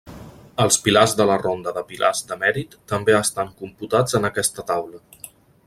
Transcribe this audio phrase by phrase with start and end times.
[0.63, 5.05] Els pilars de la ronda de pilars de mèrit també estan computats en aquesta taula.